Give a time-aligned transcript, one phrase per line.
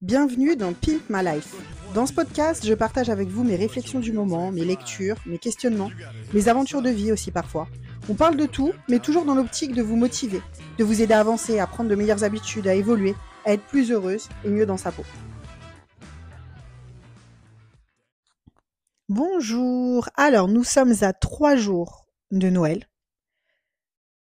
[0.00, 1.56] Bienvenue dans Pimp My Life.
[1.92, 5.90] Dans ce podcast, je partage avec vous mes réflexions du moment, mes lectures, mes questionnements,
[6.32, 7.66] mes aventures de vie aussi parfois.
[8.08, 10.40] On parle de tout, mais toujours dans l'optique de vous motiver,
[10.78, 13.90] de vous aider à avancer, à prendre de meilleures habitudes, à évoluer, à être plus
[13.90, 15.02] heureuse et mieux dans sa peau.
[19.08, 20.08] Bonjour.
[20.14, 22.86] Alors, nous sommes à trois jours de Noël.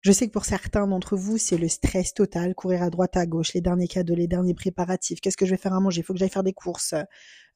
[0.05, 3.25] Je sais que pour certains d'entre vous, c'est le stress total, courir à droite à
[3.25, 6.05] gauche, les derniers cadeaux, les derniers préparatifs, qu'est-ce que je vais faire à manger, il
[6.05, 6.93] faut que j'aille faire des courses.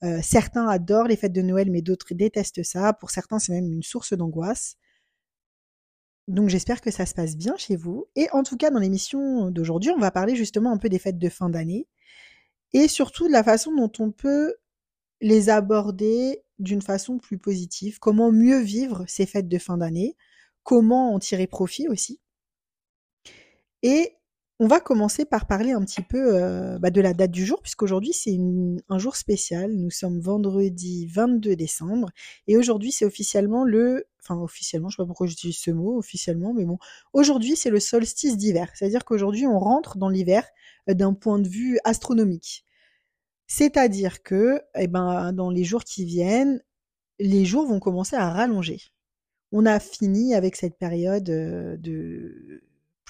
[0.03, 2.95] Euh, certains adorent les fêtes de Noël, mais d'autres détestent ça.
[2.95, 4.77] Pour certains, c'est même une source d'angoisse.
[6.27, 8.07] Donc j'espère que ça se passe bien chez vous.
[8.17, 11.19] Et en tout cas, dans l'émission d'aujourd'hui, on va parler justement un peu des fêtes
[11.19, 11.87] de fin d'année
[12.73, 14.55] et surtout de la façon dont on peut
[15.21, 20.17] les aborder d'une façon plus positive, comment mieux vivre ces fêtes de fin d'année,
[20.63, 22.21] comment en tirer profit aussi?
[23.83, 24.15] Et
[24.61, 27.63] on va commencer par parler un petit peu euh, bah, de la date du jour,
[27.63, 28.37] puisqu'aujourd'hui c'est
[28.89, 29.73] un jour spécial.
[29.73, 32.11] Nous sommes vendredi 22 décembre,
[32.49, 36.55] et aujourd'hui c'est officiellement le, enfin officiellement, je sais pas pourquoi j'utilise ce mot officiellement,
[36.55, 36.79] mais bon,
[37.13, 38.71] aujourd'hui c'est le solstice d'hiver.
[38.75, 40.45] C'est-à-dire qu'aujourd'hui on rentre dans l'hiver
[40.89, 42.65] euh, d'un point de vue astronomique.
[43.47, 46.63] C'est-à-dire que, eh ben, dans les jours qui viennent,
[47.21, 48.81] les jours vont commencer à rallonger.
[49.53, 52.63] On a fini avec cette période euh, de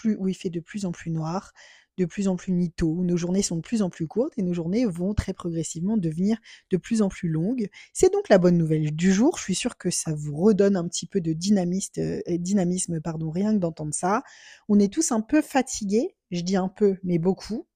[0.05, 1.53] où il fait de plus en plus noir,
[1.99, 4.43] de plus en plus nito, où nos journées sont de plus en plus courtes et
[4.43, 6.39] nos journées vont très progressivement devenir
[6.71, 7.69] de plus en plus longues.
[7.93, 9.37] C'est donc la bonne nouvelle du jour.
[9.37, 13.31] Je suis sûre que ça vous redonne un petit peu de dynamisme, euh, dynamisme pardon,
[13.31, 14.23] rien que d'entendre ça.
[14.69, 17.67] On est tous un peu fatigués, je dis un peu, mais beaucoup.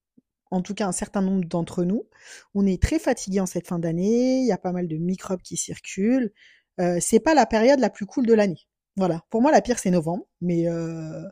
[0.52, 2.06] En tout cas, un certain nombre d'entre nous.
[2.54, 4.40] On est très fatigués en cette fin d'année.
[4.40, 6.30] Il y a pas mal de microbes qui circulent.
[6.78, 8.60] Euh, c'est pas la période la plus cool de l'année.
[8.96, 9.22] Voilà.
[9.30, 10.26] Pour moi, la pire, c'est novembre.
[10.42, 11.22] Mais euh,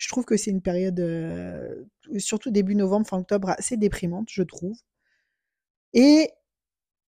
[0.00, 1.84] je trouve que c'est une période, euh,
[2.16, 4.78] surtout début novembre, fin octobre, assez déprimante, je trouve.
[5.92, 6.30] Et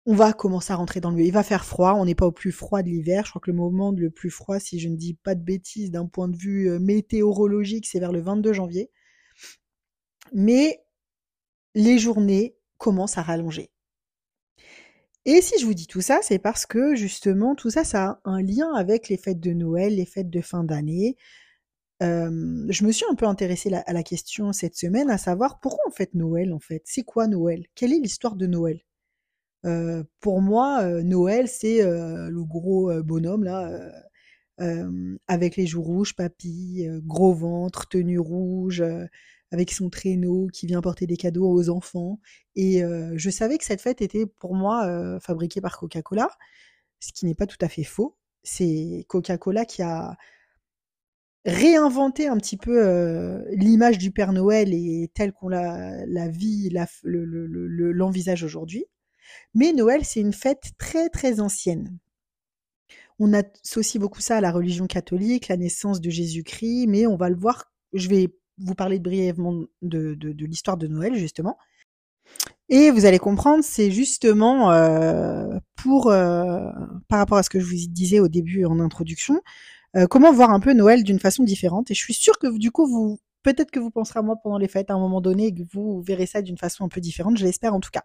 [0.05, 1.21] on va commencer à rentrer dans le...
[1.21, 3.25] Il va faire froid, on n'est pas au plus froid de l'hiver.
[3.25, 5.91] Je crois que le moment le plus froid, si je ne dis pas de bêtises
[5.91, 8.89] d'un point de vue euh, météorologique, c'est vers le 22 janvier.
[10.31, 10.81] Mais
[11.76, 13.70] les journées commencent à rallonger.
[15.26, 18.20] Et si je vous dis tout ça, c'est parce que justement, tout ça, ça a
[18.23, 21.17] un lien avec les fêtes de Noël, les fêtes de fin d'année,
[21.99, 25.91] je me suis un peu intéressée à la question cette semaine, à savoir pourquoi on
[25.91, 26.81] fête Noël en fait.
[26.85, 27.65] C'est quoi Noël?
[27.75, 28.81] Quelle est l'histoire de Noël?
[30.19, 33.71] Pour moi, Noël c'est le gros bonhomme là,
[35.27, 38.83] avec les joues rouges, papy, gros ventre, tenue rouge,
[39.52, 42.19] avec son traîneau qui vient porter des cadeaux aux enfants.
[42.55, 42.81] Et
[43.15, 46.29] je savais que cette fête était pour moi fabriquée par Coca-Cola,
[46.99, 48.15] ce qui n'est pas tout à fait faux.
[48.43, 50.15] C'est Coca-Cola qui a
[51.47, 56.69] réinventer un petit peu euh, l'image du Père Noël et telle qu'on la, la vit,
[57.03, 58.85] l'envisage aujourd'hui.
[59.55, 61.97] Mais Noël, c'est une fête très très ancienne.
[63.19, 67.30] On associe beaucoup ça à la religion catholique, la naissance de Jésus-Christ, mais on va
[67.30, 71.58] le voir, je vais vous parler brièvement de, l'histoire de Noël, justement.
[72.69, 76.69] Et vous allez comprendre, c'est justement euh, pour, euh,
[77.08, 79.41] par rapport à ce que je vous disais au début en introduction,
[79.97, 81.89] euh, comment voir un peu Noël d'une façon différente?
[81.91, 84.67] Et je suis sûre que du coup, peut-être que vous penserez à moi pendant les
[84.67, 87.37] fêtes à un moment donné et que vous verrez ça d'une façon un peu différente.
[87.37, 88.03] Je l'espère en tout cas.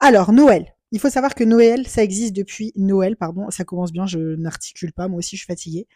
[0.00, 0.74] Alors, Noël.
[0.92, 4.92] Il faut savoir que Noël, ça existe depuis Noël, pardon, ça commence bien, je n'articule
[4.92, 5.88] pas, moi aussi je suis fatiguée.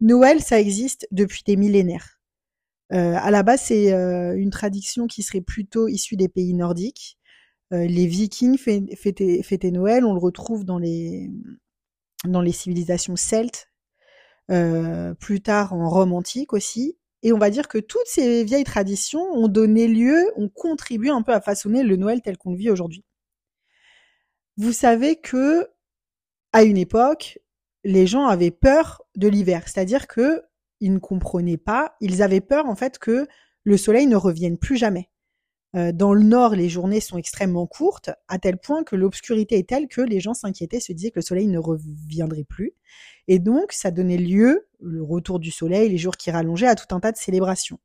[0.00, 2.20] Noël, ça existe depuis des millénaires.
[2.92, 7.18] Euh, à la base, c'est euh, une tradition qui serait plutôt issue des pays nordiques.
[7.70, 11.28] les Vikings fêtaient, Noël, on le retrouve dans les
[12.52, 13.68] civilisations celtes,
[14.50, 16.96] euh, plus tard en Rome antique aussi.
[17.22, 21.22] Et on va dire que toutes ces vieilles traditions ont donné lieu, ont contribué un
[21.22, 23.04] peu à façonner le Noël tel qu'on le vit aujourd'hui.
[24.56, 25.68] Vous savez que,
[26.52, 27.38] à une époque,
[27.84, 30.42] les gens avaient peur de l'hiver, c'est-à-dire que
[30.80, 33.26] ils ne comprenaient pas, ils avaient peur en fait que
[33.64, 35.08] le soleil ne revienne plus jamais.
[35.76, 39.68] Euh, dans le nord, les journées sont extrêmement courtes, à tel point que l'obscurité est
[39.68, 42.72] telle que les gens s'inquiétaient, se disaient que le soleil ne reviendrait plus.
[43.28, 46.94] Et donc, ça donnait lieu, le retour du soleil, les jours qui rallongeaient, à tout
[46.94, 47.78] un tas de célébrations.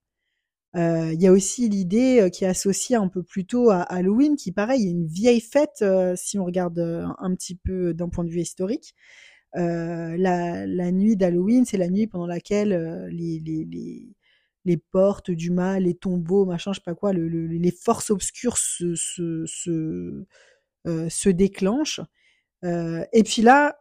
[0.77, 3.81] Euh, il y a aussi l'idée euh, qui est associée un peu plus tôt à
[3.81, 5.83] Halloween, qui pareil est une vieille fête
[6.15, 8.95] si on regarde un petit peu d'un point de vue historique.
[9.53, 13.41] la, nuit d'Halloween, c'est la nuit pendant laquelle les,
[14.65, 18.57] les portes du mal, les tombeaux, machin, je sais pas quoi, le, les forces obscures
[18.57, 20.25] se, se, se,
[20.87, 22.01] euh, se déclenchent.
[22.63, 23.77] Euh, et puis là,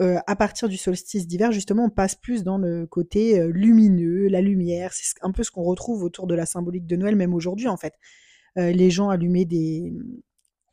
[0.00, 4.40] euh, à partir du solstice d'hiver, justement, on passe plus dans le côté lumineux, la
[4.40, 4.92] lumière.
[4.92, 7.76] C'est un peu ce qu'on retrouve autour de la symbolique de Noël, même aujourd'hui, en
[7.76, 7.94] fait.
[8.56, 9.92] Les gens allumaient des,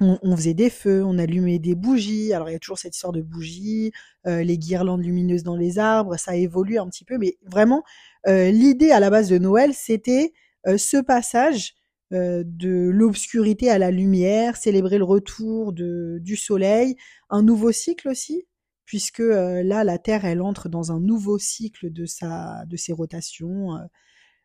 [0.02, 2.34] on, faisait des feux, on allumait des bougies.
[2.34, 3.92] Alors il y a toujours cette histoire de bougies,
[4.28, 7.84] euh, les guirlandes lumineuses dans les arbres, ça évolue un petit peu, mais vraiment
[8.28, 10.34] euh, l'idée à la base de Noël, c'était
[10.68, 11.76] euh, ce passage
[12.12, 16.96] de l'obscurité à la lumière, célébrer le retour de, du soleil,
[17.30, 18.46] un nouveau cycle aussi,
[18.86, 23.72] puisque là la Terre elle entre dans un nouveau cycle de sa de ses rotations.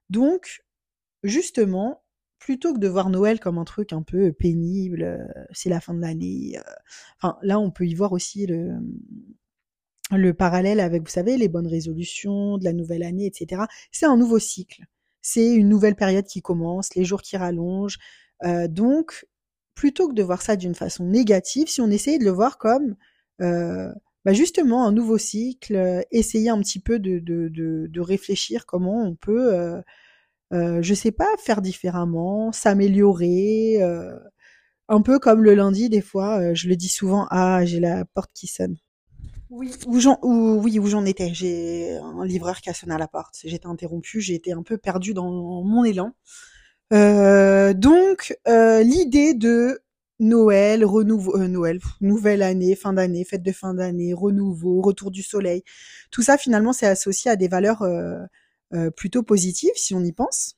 [0.09, 0.65] donc
[1.23, 2.03] justement
[2.41, 5.95] plutôt que de voir Noël comme un truc un peu pénible, euh, c'est la fin
[5.95, 6.55] de l'année.
[6.57, 6.63] Euh,
[7.19, 8.73] enfin, là, on peut y voir aussi le,
[10.11, 13.63] le parallèle avec, vous savez, les bonnes résolutions de la nouvelle année, etc.
[13.93, 14.85] C'est un nouveau cycle.
[15.21, 17.99] C'est une nouvelle période qui commence, les jours qui rallongent.
[18.43, 19.27] Euh, donc,
[19.75, 22.97] plutôt que de voir ça d'une façon négative, si on essayait de le voir comme
[24.27, 27.49] bah justement un nouveau cycle, essayer un petit peu de, de,
[27.89, 29.83] de réfléchir comment on peut
[30.53, 34.17] euh, je sais pas, faire différemment, s'améliorer, euh,
[34.89, 38.05] un peu comme le lundi, des fois, euh, je le dis souvent, ah, j'ai la
[38.05, 38.77] porte qui sonne.
[39.51, 41.35] Oui, où j'en, oui, où j'en étais.
[41.35, 43.35] J'ai un livreur qui a sonné à la porte.
[43.45, 46.13] J'étais interrompue, j'ai été un peu perdue dans mon élan.
[46.93, 49.81] Donc, l'idée de
[50.21, 55.65] Noël, renouveau, Noël, nouvelle année, fin d'année, fête de fin d'année, renouveau, retour du soleil,
[56.11, 58.19] tout ça finalement c'est associé à des valeurs euh,
[58.97, 60.57] plutôt positive si on y pense.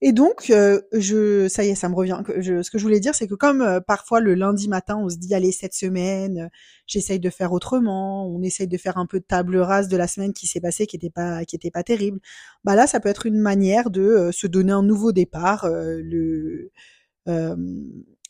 [0.00, 2.20] Et donc, euh, je, ça y est, ça me revient.
[2.26, 5.16] Ce que je voulais dire, c'est que comme euh, parfois le lundi matin, on se
[5.16, 6.50] dit allez cette semaine,
[6.86, 10.06] j'essaye de faire autrement, on essaye de faire un peu de table rase de la
[10.06, 12.20] semaine qui s'est passée, qui était pas, qui était pas terrible.
[12.64, 15.68] Bah là, ça peut être une manière de se donner un nouveau départ.
[15.68, 16.70] le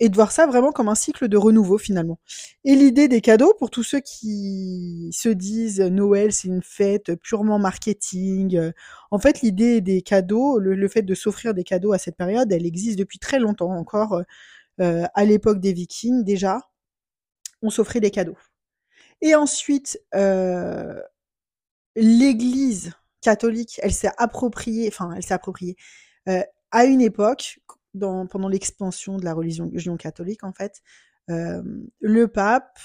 [0.00, 2.18] et de voir ça vraiment comme un cycle de renouveau finalement.
[2.64, 7.58] Et l'idée des cadeaux, pour tous ceux qui se disent Noël c'est une fête purement
[7.58, 8.72] marketing, euh,
[9.10, 12.66] en fait l'idée des cadeaux, le, fait de s'offrir des cadeaux à cette période, elle
[12.66, 14.22] existe depuis très longtemps encore.
[14.80, 16.60] Euh, à l'époque des Vikings déjà,
[17.62, 18.36] on s'offrait des cadeaux.
[19.20, 21.00] Et ensuite, euh,
[21.96, 25.76] l'Église catholique, elle s'est appropriée, enfin elle s'est appropriée.
[26.72, 27.60] à une époque,
[27.98, 30.82] pendant l'expansion de la religion, catholique, en fait,
[31.30, 31.62] euh,
[32.00, 32.78] le pape,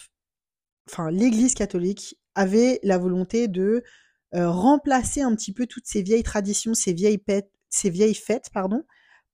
[0.89, 3.83] enfin l'Église catholique, avait la volonté de
[4.35, 7.19] euh, remplacer un petit peu toutes ces vieilles traditions, ces vieilles,
[8.15, 8.83] fêtes, pardon,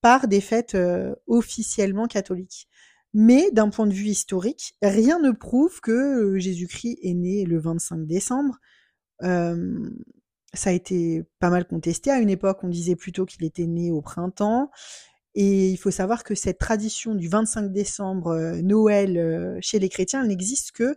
[0.02, 2.68] par des fêtes euh, officiellement catholiques.
[3.14, 8.06] Mais d'un point de vue historique, rien ne prouve que Jésus-Christ est né le 25
[8.06, 8.58] décembre.
[9.22, 12.12] ça a été pas mal contesté.
[12.12, 14.70] À une époque, on disait plutôt qu'il était né au printemps.
[15.36, 19.90] Et il faut savoir que cette tradition du 25 décembre, euh, Noël, euh, chez les
[19.90, 20.96] chrétiens, elle n'existe que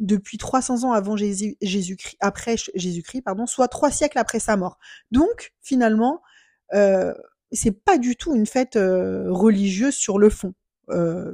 [0.00, 4.78] depuis 300 ans avant Jésus, Jésus-Christ, après Jésus-Christ, pardon, soit trois siècles après sa mort.
[5.12, 6.20] Donc, finalement,
[6.74, 7.14] euh,
[7.52, 10.54] c'est pas du tout une fête euh, religieuse sur le fond.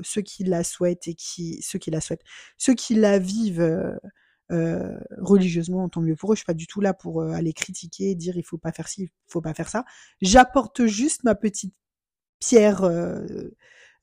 [0.03, 2.23] ceux qui la souhaitent et qui, ceux qui la souhaitent,
[2.59, 3.99] ceux qui la vivent
[5.19, 6.37] religieusement, tant mieux pour eux.
[6.37, 9.05] Je suis pas du tout là pour aller critiquer, dire il faut pas faire ci,
[9.05, 9.85] il faut pas faire ça.
[10.21, 11.75] J'apporte juste ma petite
[12.41, 13.55] pierre euh,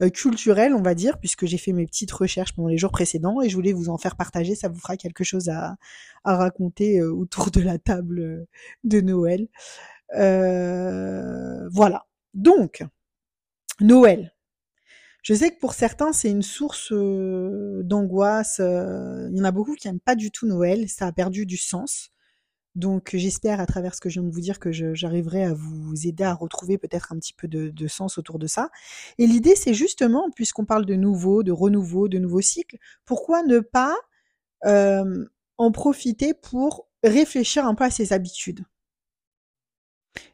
[0.01, 3.42] euh, culturelle, on va dire, puisque j'ai fait mes petites recherches pendant les jours précédents
[3.42, 4.56] et je voulais vous en faire partager.
[4.56, 5.75] Ça vous fera quelque chose à,
[6.24, 8.48] raconter euh, autour de la table
[8.84, 9.48] de Noël.
[10.13, 12.06] voilà.
[12.34, 12.84] Donc,
[13.81, 14.34] Noël.
[15.24, 18.60] Je sais que pour certains, c'est une source d'angoisse.
[18.60, 20.88] Il y en a beaucoup qui n'aiment pas du tout Noël.
[20.88, 22.12] Ça a perdu du sens.
[22.78, 26.06] Donc j'espère à travers ce que je viens de vous dire que j'arriverai à vous
[26.06, 28.69] aider à retrouver peut-être un petit peu de, sens autour de ça.
[29.18, 33.62] Et l'idée c'est justement, puisqu'on parle de nouveau, de renouveau, de nouveaux cycles, pourquoi ne
[33.62, 33.98] pas
[34.66, 35.26] euh,
[35.57, 38.64] en profiter pour réfléchir un peu à ses habitudes?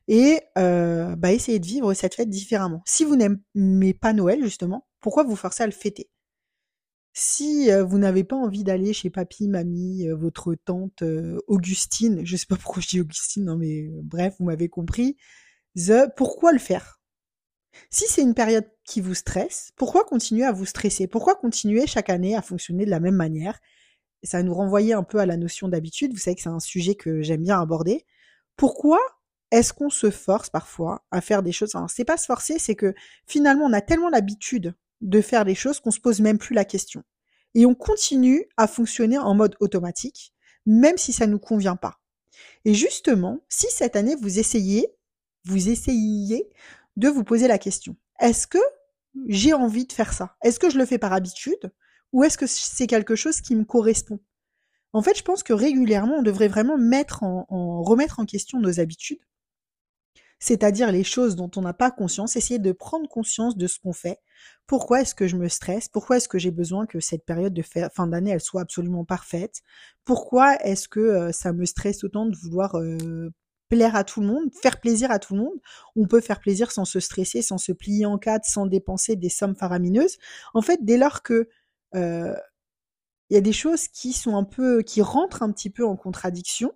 [0.10, 2.82] Et euh, bah, essayer de vivre cette fête différemment.
[2.86, 6.10] Si vous n'aimez pas Noël justement, pourquoi vous forcer à le fêter?
[7.14, 11.04] Si vous n'avez pas envie d'aller chez papy, mamie, votre tante
[11.48, 15.18] Augustine, je sais pas pourquoi je dis Augustine, non mais bref, vous m'avez compris.
[15.76, 17.00] The, pourquoi le faire?
[17.90, 21.08] Si c'est une période qui vous stresse, pourquoi continuer à vous stresser?
[21.08, 23.60] Pourquoi continuer chaque année à fonctionner de la même manière?
[24.24, 26.14] Ça nous renvoyer un peu à la notion d'habitude.
[26.14, 28.06] Vous savez que c'est un sujet que j'aime bien aborder.
[28.56, 29.00] Pourquoi
[29.52, 31.76] est-ce qu'on se force parfois à faire des choses?
[31.76, 32.94] Alors, c'est pas se forcer, c'est que
[33.26, 36.66] finalement on a tellement l'habitude de faire les choses qu'on se pose même plus la
[36.66, 37.04] question.
[37.54, 40.34] Et on continue à fonctionner en mode automatique,
[40.66, 42.00] même si ça ne nous convient pas.
[42.66, 44.88] Et justement, si cette année vous essayez,
[45.46, 46.50] vous essayiez
[46.96, 48.60] de vous poser la question, est-ce que
[49.28, 50.36] j'ai envie de faire ça?
[50.44, 51.72] Est-ce que je le fais par habitude
[52.12, 54.20] ou est-ce que c'est quelque chose qui me correspond?
[54.94, 58.80] En fait, je pense que régulièrement, on devrait vraiment mettre en, remettre en question nos
[58.80, 59.20] habitudes
[60.40, 63.94] c'est-à-dire les choses dont on n'a pas conscience, essayer de prendre conscience de ce qu'on
[63.94, 64.20] fait.
[64.68, 65.88] Pourquoi est-ce que je me stresse?
[65.90, 69.62] Pourquoi est-ce que j'ai besoin que cette période de fin d'année, soit absolument parfaite?
[70.06, 73.32] Pourquoi est-ce que euh, ça me stresse autant de vouloir euh,
[73.70, 75.60] plaire à tout le monde, faire plaisir à tout le monde?
[75.96, 79.30] On peut faire plaisir sans se stresser, sans se plier en quatre, sans dépenser des
[79.30, 80.18] sommes faramineuses.
[80.54, 81.50] En fait, dès lors que
[81.96, 82.36] euh,
[83.30, 85.96] il y a des choses qui sont un peu, qui rentrent un petit peu en
[85.96, 86.72] contradiction,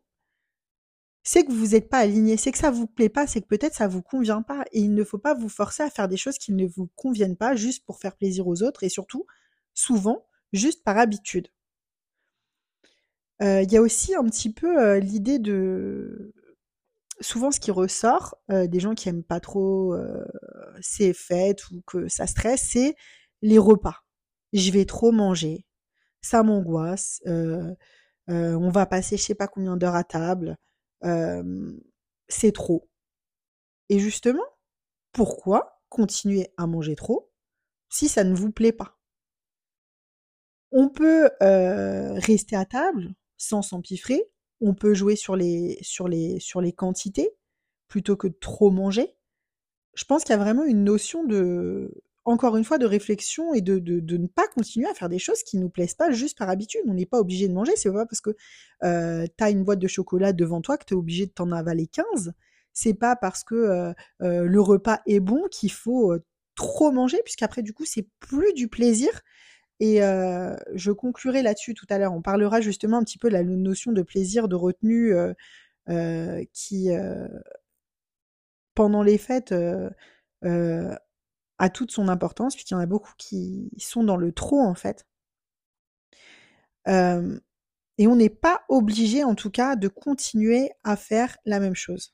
[1.27, 3.73] c'est que vous n'êtes pas aligné, c'est que ça vous plaît pas, c'est que peut-être
[3.73, 6.37] ça vous convient pas et il ne faut pas vous forcer à faire des choses
[6.37, 9.25] qui ne vous conviennent pas juste pour faire plaisir aux autres et surtout,
[9.73, 11.49] souvent, juste par habitude.
[13.41, 16.33] Euh, il y a aussi un petit peu euh, l'idée de
[17.19, 19.97] souvent ce qui ressort euh, des gens qui aiment pas trop
[20.79, 22.95] ces fêtes ou que ça stresse, c'est
[23.41, 24.05] les repas.
[24.53, 25.65] Je vais trop manger,
[26.21, 27.21] ça m'angoisse.
[27.25, 30.57] on va passer je sais pas combien d'heures à table
[31.01, 32.89] c'est trop.
[33.89, 34.43] Et justement,
[35.11, 37.31] pourquoi continuer à manger trop
[37.89, 38.99] si ça ne vous plaît pas?
[40.71, 46.61] On peut rester à table sans s'empiffrer, on peut jouer sur les, sur, les, sur
[46.61, 47.37] les quantités
[47.87, 49.15] plutôt que trop manger.
[49.93, 53.61] Je pense qu'il y a vraiment une notion de encore une fois, de réflexion et
[53.61, 56.49] de, de, ne pas continuer à faire des choses qui nous plaisent pas juste par
[56.49, 56.81] habitude.
[56.85, 57.71] On n'est pas obligé de manger.
[57.77, 58.35] C'est pas parce que
[58.83, 61.53] euh, tu as une boîte de chocolat devant toi que tu es obligé de t'en
[61.53, 62.33] avaler 15.
[62.73, 66.17] C'est pas parce que euh, euh, le repas est bon qu'il faut
[66.55, 69.09] trop manger, puisqu'après, du coup, c'est plus du plaisir.
[69.79, 72.13] Et je conclurai là-dessus tout à l'heure.
[72.13, 75.13] On parlera justement un petit peu de la notion de plaisir, de retenue
[76.51, 76.89] qui,
[78.73, 79.53] pendant les fêtes,
[81.69, 85.05] toute son importance, puisqu'il y en a beaucoup qui sont dans le trop en fait.
[86.85, 92.13] et on n'est pas obligé en tout cas de continuer à faire la même chose.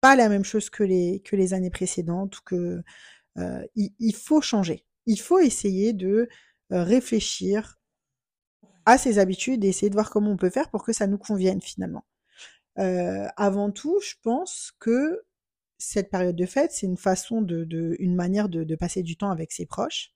[0.00, 2.40] Pas la même chose que les, années précédentes,
[3.76, 4.86] il, faut changer.
[5.06, 6.28] Il faut essayer de
[6.70, 7.78] réfléchir
[8.86, 11.18] à ses habitudes et essayer de voir comment on peut faire pour que ça nous
[11.18, 12.04] convienne finalement.
[12.76, 15.22] avant tout, je pense que
[15.78, 19.52] cette période de fête, c'est une façon de, une manière de, passer du temps avec
[19.52, 20.12] ses proches.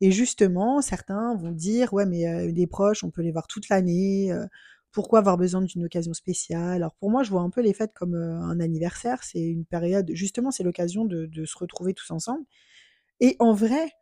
[0.00, 3.68] Et justement, certains vont dire, ouais, mais euh, des proches, on peut les voir toute
[3.68, 4.32] l'année.
[4.32, 4.46] Euh,
[4.92, 6.76] pourquoi avoir besoin d'une occasion spéciale?
[6.76, 9.22] Alors pour moi, je vois un peu les fêtes comme euh, un anniversaire.
[9.22, 12.44] C'est une période, justement, c'est l'occasion de, de, se retrouver tous ensemble.
[13.20, 13.92] Et en vrai,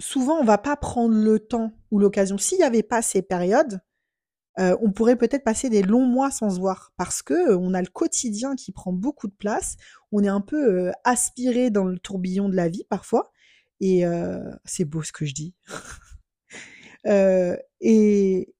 [0.00, 2.38] souvent, on va pas prendre le temps ou l'occasion.
[2.38, 3.80] S'il n'y avait pas ces périodes,
[4.58, 7.72] euh, on pourrait peut-être passer des longs mois sans se voir parce que euh, on
[7.72, 9.76] a le quotidien qui prend beaucoup de place.
[10.12, 13.32] On est un peu euh, aspiré dans le tourbillon de la vie parfois.
[13.80, 14.04] Et
[14.64, 15.54] c'est beau ce que je dis.
[17.80, 18.54] et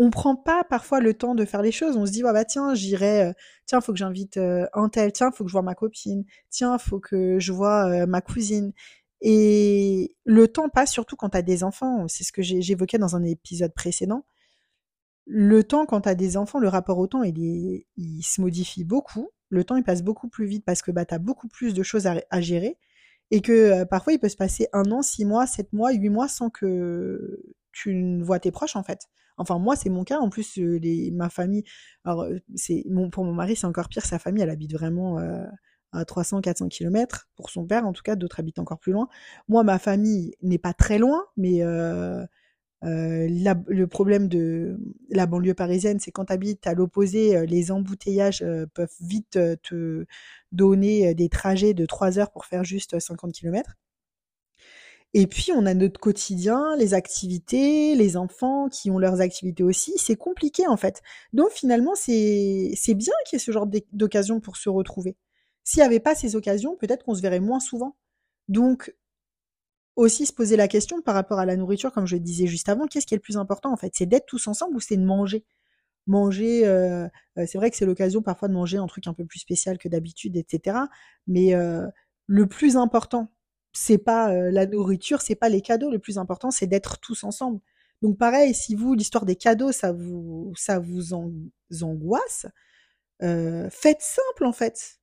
[0.00, 1.96] on prend pas parfois le temps de faire les choses.
[1.96, 3.32] On se dit bah tiens j'irai,
[3.66, 6.98] tiens faut que j'invite un tel, tiens faut que je vois ma copine, tiens faut
[6.98, 8.72] que je vois ma cousine.
[9.20, 12.08] Et le temps passe surtout quand tu as des enfants.
[12.08, 14.24] C'est ce que j'évoquais dans un épisode précédent
[15.30, 18.82] le temps, quand tu as des enfants, le rapport au temps, il, il se modifie
[18.82, 19.28] beaucoup.
[19.50, 21.82] Le temps, il passe beaucoup plus vite parce que bah, tu as beaucoup plus de
[21.82, 22.78] choses à, gérer.
[23.30, 26.08] Et que euh, parfois, il peut se passer un an, six mois, sept mois, huit
[26.08, 27.42] mois sans que
[27.72, 29.00] tu ne vois tes proches, en fait.
[29.36, 30.18] Enfin, moi, c'est mon cas.
[30.18, 31.64] En plus, euh, les, ma famille,
[32.04, 34.06] alors, euh, c'est, pour mon mari, c'est encore pire.
[34.06, 35.18] Sa famille, elle habite vraiment
[35.92, 37.28] à 300, 400 kilomètres.
[37.36, 39.08] Pour son père, en tout cas, d'autres habitent encore plus loin.
[39.46, 41.62] Moi, ma famille n'est pas très loin, mais
[42.82, 44.78] le problème de
[45.10, 49.38] la banlieue parisienne, c'est quand tu habites à l'opposé, euh, les embouteillages euh, peuvent vite
[49.62, 50.06] te
[50.52, 53.76] donner des trajets de 3 heures pour faire juste 50 km.
[55.14, 59.94] Et puis, on a notre quotidien, les activités, les enfants qui ont leurs activités aussi.
[59.96, 61.02] C'est compliqué, en fait.
[61.32, 65.16] Donc, finalement, c'est bien qu'il y ait ce genre d'occasion pour se retrouver.
[65.64, 67.96] S'il n'y avait pas ces occasions, peut-être qu'on se verrait moins souvent.
[68.48, 68.94] Donc,
[69.98, 72.68] aussi se poser la question par rapport à la nourriture, comme je le disais juste
[72.68, 73.92] avant, qu'est-ce qui est le plus important en fait?
[73.94, 75.44] C'est d'être tous ensemble ou c'est de manger?
[76.06, 79.24] Manger, euh, euh, c'est vrai que c'est l'occasion parfois de manger un truc un peu
[79.26, 80.78] plus spécial que d'habitude, etc.
[81.26, 81.84] Mais euh,
[82.26, 83.32] le plus important,
[83.72, 85.90] c'est pas la nourriture, c'est pas les cadeaux.
[85.90, 87.60] Le plus important, c'est d'être tous ensemble.
[88.00, 91.12] Donc pareil, si vous l'histoire des cadeaux, ça vous ça vous
[91.82, 92.46] angoisse,
[93.20, 95.00] faites simple en fait.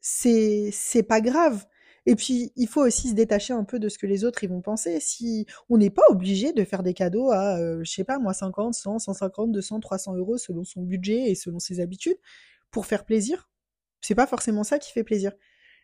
[0.00, 1.66] C'est c'est pas grave.
[2.06, 4.48] Et puis, il faut aussi se détacher un peu de ce que les autres ils
[4.48, 5.00] vont penser.
[5.00, 8.32] Si on n'est pas obligé de faire des cadeaux à, euh, je sais pas, moi,
[8.32, 12.18] 50, 100, 150, 200, 300 euros selon son budget et selon ses habitudes
[12.70, 13.50] pour faire plaisir.
[14.00, 15.32] C'est pas forcément ça qui fait plaisir.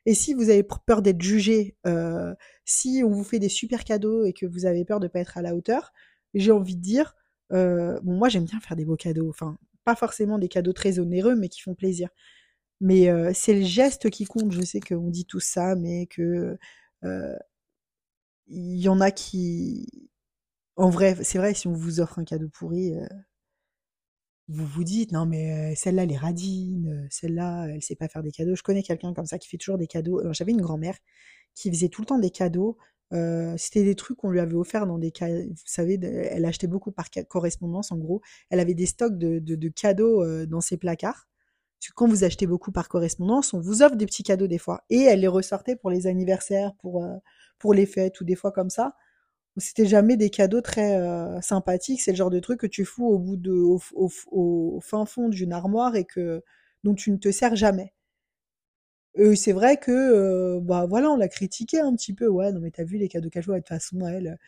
[0.06, 4.24] Et si vous avez peur d'être jugé, euh, si on vous fait des super cadeaux
[4.24, 5.92] et que vous avez peur de pas être à la hauteur,
[6.34, 7.14] j'ai envie de dire,
[7.52, 9.28] euh, bon, moi j'aime bien faire des beaux cadeaux.
[9.28, 12.08] Enfin, pas forcément des cadeaux très onéreux, mais qui font plaisir.
[12.82, 14.52] Mais euh, c'est le geste qui compte.
[14.52, 16.58] Je sais qu'on dit tout ça, mais que
[17.04, 17.36] euh,
[18.48, 20.10] il y en a qui,
[20.76, 23.06] en vrai, c'est vrai, si on vous offre un cadeau pourri, euh,
[24.48, 28.32] vous vous dites non mais celle-là elle est radine, celle-là elle sait pas faire des
[28.32, 28.54] cadeaux.
[28.56, 30.20] Je connais quelqu'un comme ça qui fait toujours des cadeaux.
[30.32, 30.96] J'avais une grand-mère
[31.54, 32.78] qui faisait tout le temps des cadeaux.
[33.56, 35.48] C'était des trucs qu'on lui avait offerts dans des cadeaux.
[35.48, 38.22] Vous savez, elle achetait beaucoup par correspondance en gros.
[38.50, 41.28] Elle avait des stocks de cadeaux dans ses placards
[41.94, 44.84] quand vous achetez beaucoup par correspondance, on vous offre des petits cadeaux des fois.
[44.90, 47.16] Et elle les ressortait pour les anniversaires, pour, euh,
[47.58, 48.94] pour les fêtes ou des fois comme ça.
[49.58, 52.00] C'était jamais des cadeaux très euh, sympathiques.
[52.02, 55.52] C'est le genre de truc que tu fous au bout de, au, fin fond d'une
[55.52, 56.42] armoire et que
[56.84, 57.92] dont tu ne te sers jamais.
[59.34, 62.28] c'est vrai que, euh, bah voilà, on l'a critiqué un petit peu.
[62.28, 64.38] Ouais, non mais t'as vu les cadeaux qu'elle joue de toute façon, elle.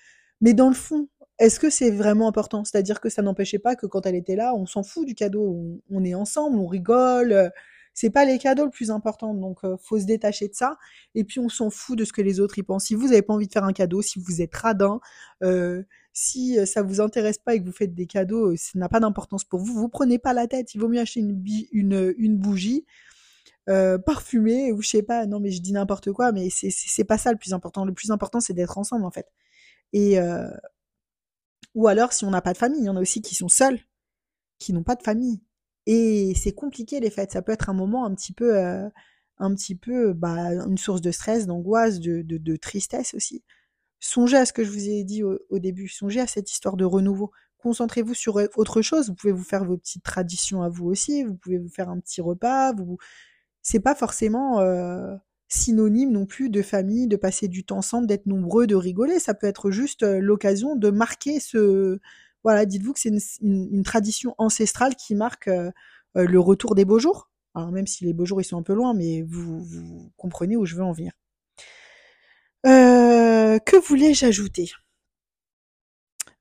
[0.40, 2.64] Mais dans le fond, est-ce que c'est vraiment important?
[2.64, 5.80] C'est-à-dire que ça n'empêchait pas que quand elle était là, on s'en fout du cadeau,
[5.90, 7.32] on, est ensemble, on rigole.
[7.32, 7.48] Euh,
[7.92, 10.78] c'est pas les cadeaux le plus important, donc euh, faut se détacher de ça.
[11.14, 12.86] Et puis on s'en fout de ce que les autres y pensent.
[12.86, 15.00] Si vous n'avez pas envie de faire un cadeau, si vous êtes radin,
[15.42, 19.00] euh, si ça vous intéresse pas et que vous faites des cadeaux, ça n'a pas
[19.00, 19.74] d'importance pour vous.
[19.74, 20.74] Vous prenez pas la tête.
[20.74, 22.86] Il vaut mieux acheter une, bougie
[23.66, 25.26] parfumée ou je sais pas.
[25.26, 27.84] Non mais je dis n'importe quoi, mais c'est pas ça le plus important.
[27.84, 29.26] Le plus important c'est d'être ensemble en fait.
[29.92, 30.18] Et
[31.74, 33.48] ou alors, si on n'a pas de famille, il y en a aussi qui sont
[33.48, 33.80] seuls,
[34.58, 35.42] qui n'ont pas de famille.
[35.86, 37.32] Et c'est compliqué les fêtes.
[37.32, 38.88] Ça peut être un moment un petit peu, euh,
[39.38, 43.42] un petit peu, bah, une source de stress, d'angoisse, de, de, tristesse aussi.
[44.00, 45.88] Songez à ce que je vous ai dit au, début.
[45.88, 47.32] Songez à cette histoire de renouveau.
[47.58, 49.08] Concentrez-vous sur autre chose.
[49.08, 51.24] Vous pouvez vous faire vos petites traditions à vous aussi.
[51.24, 52.72] Vous pouvez vous faire un petit repas.
[52.74, 52.98] Vous,
[53.62, 55.16] c'est pas forcément euh,
[55.54, 59.18] synonyme non plus de famille, de passer du temps ensemble, d'être nombreux, de rigoler.
[59.18, 61.98] Ça peut être juste euh, l'occasion de marquer ce...
[62.42, 65.70] Voilà, dites-vous que c'est une, tradition ancestrale qui marque euh,
[66.16, 67.30] euh, le retour des beaux jours.
[67.54, 70.66] Alors même si les beaux jours ils sont un peu loin, mais vous, comprenez où
[70.66, 71.12] je veux en venir.
[72.64, 74.72] que voulais-je ajouter?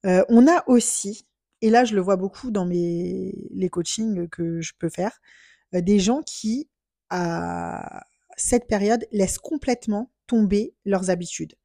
[0.03, 1.25] On a aussi,
[1.61, 5.21] et là je le vois beaucoup dans mes les coachings que je peux faire,
[5.71, 6.67] des gens qui
[7.09, 8.03] à,
[8.37, 11.55] cette période laisse complètement tomber leurs habitudes.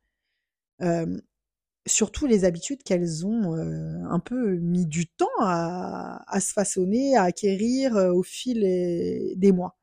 [1.86, 7.96] surtout les habitudes qu'elles ont un peu mis du temps à, se façonner, à acquérir
[7.96, 8.60] au fil
[9.36, 9.78] des mois.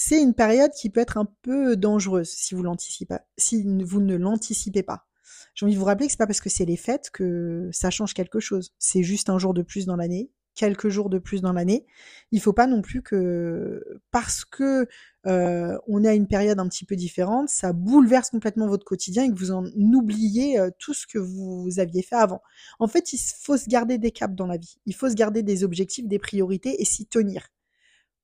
[0.00, 4.14] C'est une période qui peut être un peu dangereuse si vous l'anticipez, si vous ne
[4.14, 5.08] l'anticipez pas.
[5.54, 7.90] J'ai envie de vous rappeler que c'est pas parce que c'est les fêtes que ça
[7.90, 8.72] change quelque chose.
[8.78, 11.86] C'est juste un jour de plus dans l'année quelques jours de plus dans l'année.
[12.32, 14.88] Il faut pas non plus que parce que
[15.26, 19.24] euh, on est à une période un petit peu différente, ça bouleverse complètement votre quotidien
[19.24, 22.42] et que vous en oubliez euh, tout ce que vous aviez fait avant.
[22.80, 24.78] En fait, il faut se garder des caps dans la vie.
[24.84, 27.48] Il faut se garder des objectifs, des priorités et s'y tenir.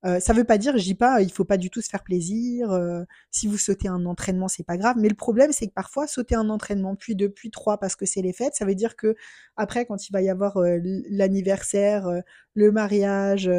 [0.05, 2.03] Euh, ça veut pas dire, je dis pas, il faut pas du tout se faire
[2.03, 2.71] plaisir.
[2.73, 4.97] Euh, si vous sautez un entraînement, c'est pas grave.
[4.99, 8.05] Mais le problème, c'est que parfois, sauter un entraînement, puis deux, puis trois, parce que
[8.05, 9.15] c'est les fêtes, ça veut dire que
[9.57, 12.07] après, quand il va y avoir euh, l'anniversaire,
[12.55, 13.51] le mariage,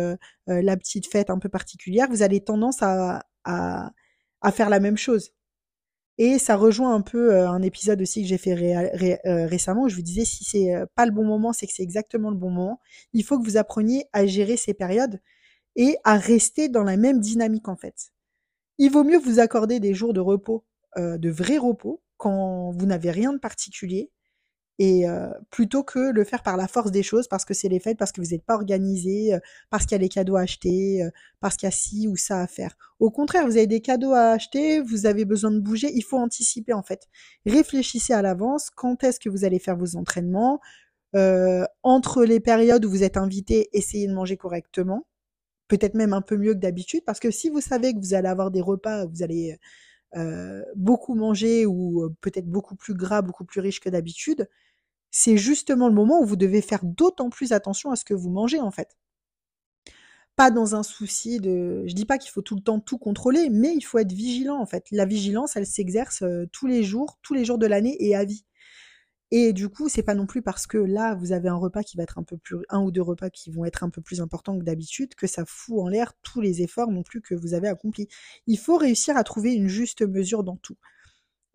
[0.48, 3.92] la petite fête un peu particulière, vous avez tendance à, à,
[4.42, 5.32] à faire la même chose.
[6.18, 8.54] Et ça rejoint un peu un épisode aussi que j'ai fait
[9.26, 12.30] récemment où je vous disais si c'est pas le bon moment, c'est que c'est exactement
[12.30, 12.80] le bon moment.
[13.14, 15.20] Il faut que vous appreniez à gérer ces périodes
[15.76, 18.12] et à rester dans la même dynamique en fait.
[18.78, 20.66] Il vaut mieux vous accorder des jours de repos,
[20.98, 24.12] euh, de vrai repos, quand vous n'avez rien de particulier,
[24.78, 27.80] et euh, plutôt que le faire par la force des choses, parce que c'est les
[27.80, 30.42] fêtes, parce que vous n'êtes pas organisé, euh, parce qu'il y a les cadeaux à
[30.42, 31.08] acheter,
[31.40, 32.76] parce qu'il y a ci ou ça à faire.
[33.00, 36.18] Au contraire, vous avez des cadeaux à acheter, vous avez besoin de bouger, il faut
[36.18, 37.08] anticiper en fait.
[37.46, 40.60] Réfléchissez à l'avance, quand est-ce que vous allez faire vos entraînements,
[41.84, 45.06] entre les périodes où vous êtes invité, essayez de manger correctement
[45.68, 48.28] peut-être même un peu mieux que d'habitude, parce que si vous savez que vous allez
[48.28, 49.58] avoir des repas, vous allez
[50.16, 54.48] euh, beaucoup manger ou euh, peut-être beaucoup plus gras, beaucoup plus riche que d'habitude,
[55.12, 58.30] c'est justement le moment où vous devez faire d'autant plus attention à ce que vous
[58.30, 58.98] mangez en fait.
[60.38, 63.50] Pas dans un souci de, je dis pas qu'il faut tout le temps tout contrôler,
[63.50, 64.86] mais il faut être vigilant en fait.
[64.92, 68.24] La vigilance, elle s'exerce euh, tous les jours, tous les jours de l'année et à
[68.26, 68.46] vie.
[69.32, 71.98] Et du coup, c'est pas non plus parce que là, vous avez un repas qui
[71.98, 74.22] va être un peu plus, un ou deux repas qui vont être un peu plus
[74.22, 77.54] importants que d'habitude, que ça fout en l'air tous les efforts non plus que vous
[77.54, 78.08] avez accomplis.
[78.48, 80.78] Il faut réussir à trouver une juste mesure dans tout.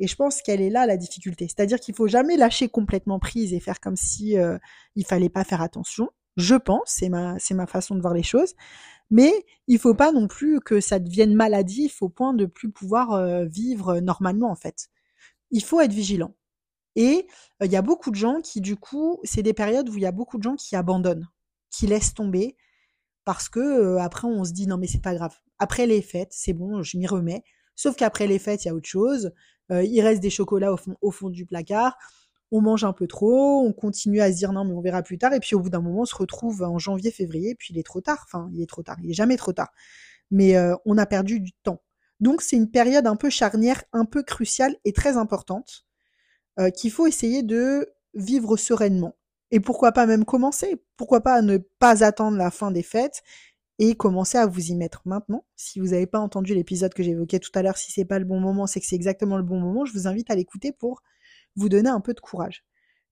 [0.00, 1.46] Et je pense qu'elle est là la difficulté.
[1.46, 4.59] C'est-à-dire qu'il faut jamais lâcher complètement prise et faire comme si euh,
[4.96, 6.09] il fallait pas faire attention.
[6.37, 8.54] Je pense, c'est ma, c'est ma façon de voir les choses.
[9.11, 9.33] Mais
[9.66, 13.44] il faut pas non plus que ça devienne maladif au point de plus pouvoir euh,
[13.44, 14.88] vivre normalement en fait.
[15.50, 16.35] Il faut être vigilant.
[17.00, 17.26] Et
[17.62, 20.06] il y a beaucoup de gens qui, du coup, c'est des périodes où il y
[20.06, 21.26] a beaucoup de gens qui abandonnent,
[21.70, 22.58] qui laissent tomber,
[23.24, 25.34] parce que après on se dit non mais c'est pas grave.
[25.58, 27.42] après les fêtes, c'est bon, je m'y remets.
[27.74, 29.32] Sauf qu'après les fêtes, il y a autre chose.
[29.72, 31.96] Euh, il reste des chocolats au fond, du placard.
[32.50, 35.16] On mange un peu trop, on continue à se dire non mais on verra plus
[35.16, 35.32] tard.
[35.32, 37.82] Et puis au bout d'un moment, on se retrouve en janvier, février, puis il est
[37.82, 38.26] trop tard.
[38.26, 38.98] Enfin, il est trop tard.
[39.02, 39.70] Il est jamais trop tard.
[40.30, 41.82] Mais euh, on a perdu du temps.
[42.20, 45.86] Donc c'est une période un peu charnière, un peu cruciale et très importante
[46.58, 49.14] euh, qu'il faut essayer de vivre sereinement.
[49.50, 50.82] Et pourquoi pas même commencer?
[50.96, 53.22] Pourquoi pas ne pas attendre la fin des fêtes
[53.78, 55.44] et commencer à vous y mettre maintenant?
[55.56, 58.24] Si vous n'avez pas entendu l'épisode que j'évoquais tout à l'heure, si c'est pas le
[58.24, 59.84] bon moment, c'est que c'est exactement le bon moment.
[59.84, 61.02] Je vous invite à l'écouter pour
[61.56, 62.64] vous donner un peu de courage.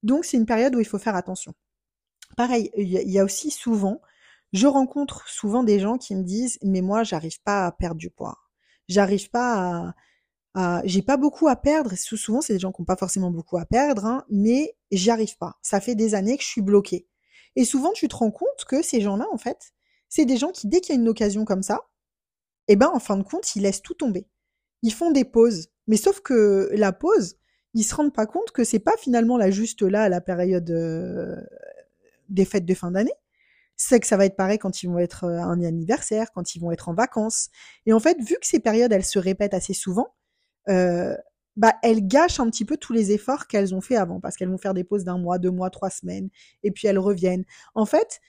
[0.02, 1.54] Donc c'est une période où il faut faire attention.
[2.36, 4.00] Pareil, il y a aussi souvent,
[4.52, 8.10] je rencontre souvent des gens qui me disent mais moi j'arrive pas à perdre du
[8.10, 8.38] poids.
[8.88, 9.94] J'arrive pas à,
[10.84, 11.94] j'ai pas beaucoup à perdre.
[11.96, 15.36] Souvent c'est des gens qui n'ont pas forcément beaucoup à perdre, hein, mais j'y arrive
[15.38, 15.58] pas.
[15.62, 17.06] Ça fait des années que je suis bloquée.
[17.56, 19.72] Et souvent tu te rends compte que ces gens-là en fait,
[20.08, 21.82] c'est des gens qui, dès qu'il y a une occasion comme ça,
[22.68, 24.26] eh ben, en fin de compte, ils laissent tout tomber.
[24.82, 25.68] Ils font des pauses.
[25.86, 27.36] Mais sauf que la pause,
[27.74, 30.70] ils se rendent pas compte que c'est pas finalement la juste là à la période
[30.70, 31.36] euh,
[32.28, 33.12] des fêtes de fin d'année.
[33.76, 36.60] C'est que ça va être pareil quand ils vont être euh, un anniversaire, quand ils
[36.60, 37.48] vont être en vacances.
[37.86, 40.14] Et en fait, vu que ces périodes, elles se répètent assez souvent,
[40.68, 41.16] euh,
[41.56, 44.50] bah, elles gâchent un petit peu tous les efforts qu'elles ont fait avant, parce qu'elles
[44.50, 46.30] vont faire des pauses d'un mois, deux mois, trois semaines,
[46.62, 47.44] et puis elles reviennent.
[47.74, 48.20] En fait,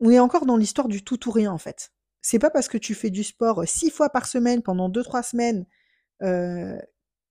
[0.00, 1.92] on est encore dans l'histoire du tout ou rien en fait.
[2.22, 5.22] C'est pas parce que tu fais du sport six fois par semaine pendant deux trois
[5.22, 5.66] semaines
[6.22, 6.78] euh,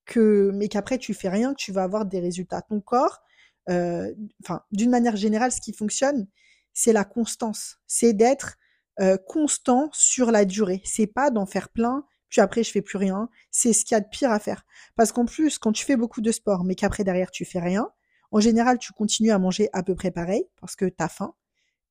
[0.05, 2.61] que mais qu'après tu fais rien que tu vas avoir des résultats.
[2.61, 3.21] Ton corps,
[3.69, 4.13] euh,
[4.43, 6.27] enfin d'une manière générale, ce qui fonctionne,
[6.73, 8.55] c'est la constance, c'est d'être
[9.01, 10.81] euh, constant sur la durée.
[10.85, 12.05] C'est pas d'en faire plein
[12.41, 13.29] après je fais plus rien.
[13.51, 14.65] C'est ce qu'il y a de pire à faire.
[14.95, 17.89] Parce qu'en plus, quand tu fais beaucoup de sport, mais qu'après derrière tu fais rien,
[18.31, 21.33] en général tu continues à manger à peu près pareil parce que t'as faim.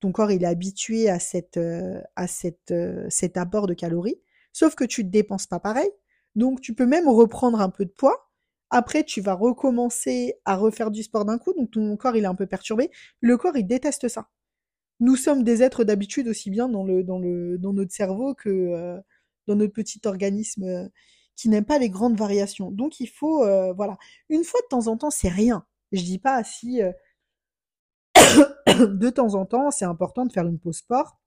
[0.00, 4.20] Ton corps il est habitué à cette euh, à cette euh, cet apport de calories.
[4.52, 5.90] Sauf que tu te dépenses pas pareil.
[6.35, 8.30] Donc tu peux même reprendre un peu de poids.
[8.70, 11.54] Après tu vas recommencer à refaire du sport d'un coup.
[11.54, 12.90] Donc ton corps il est un peu perturbé.
[13.20, 14.28] Le corps il déteste ça.
[15.00, 18.48] Nous sommes des êtres d'habitude aussi bien dans le dans le dans notre cerveau que
[18.48, 19.00] euh,
[19.46, 20.90] dans notre petit organisme
[21.37, 23.96] qui n'aime pas les grandes variations donc il faut voilà
[24.28, 26.80] une fois de temps en temps c'est rien je dis pas si
[28.78, 31.18] de temps en temps, c'est important de faire une pause sport.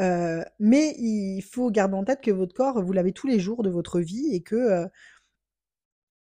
[0.00, 3.62] Euh, mais il faut garder en tête que votre corps, vous l'avez tous les jours
[3.64, 4.86] de votre vie et que euh,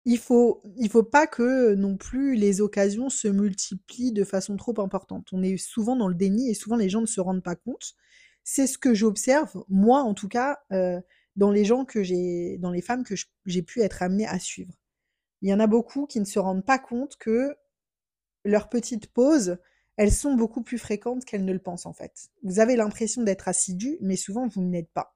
[0.06, 4.80] il faut, il faut pas que non plus les occasions se multiplient de façon trop
[4.82, 5.28] importante.
[5.32, 7.94] On est souvent dans le déni et souvent les gens ne se rendent pas compte.
[8.44, 11.00] C'est ce que j'observe, moi en tout cas, euh,
[11.36, 14.74] dans les gens que j'ai, dans les femmes que j'ai pu être amenée à suivre.
[15.42, 17.56] Il y en a beaucoup qui ne se rendent pas compte que
[18.46, 19.58] leurs petites pauses,
[19.98, 22.30] elles sont beaucoup plus fréquentes qu'elles ne le pensent en fait.
[22.44, 25.16] Vous avez l'impression d'être assidu, mais souvent vous n'êtes pas.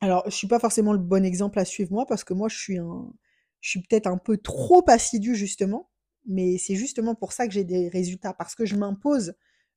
[0.00, 2.58] Alors, je suis pas forcément le bon exemple à suivre moi parce que moi je
[2.58, 3.12] suis un
[3.60, 5.88] je suis peut-être un peu trop assidu justement,
[6.26, 9.34] mais c'est justement pour ça que j'ai des résultats parce que je m'impose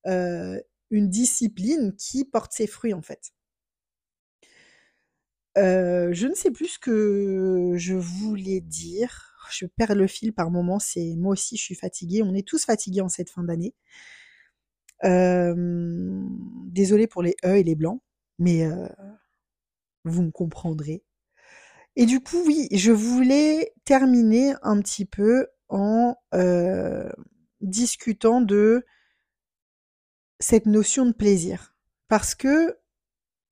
[0.08, 3.32] euh, une discipline qui porte ses fruits en fait.
[5.58, 10.52] Euh, je ne sais plus ce que je voulais dire je perds le fil par
[10.52, 10.80] moments.
[10.80, 12.24] C'est moi aussi, je suis fatiguée.
[12.24, 13.74] On est tous fatigués en cette fin d'année.
[16.72, 18.02] Désolée pour les E et les blancs,
[18.40, 18.88] mais euh,
[20.06, 21.04] vous me comprendrez.
[21.96, 27.10] Et du coup, oui, je voulais terminer un petit peu en euh,
[27.62, 28.86] discutant de
[30.40, 31.76] cette notion de plaisir.
[32.08, 32.78] Parce que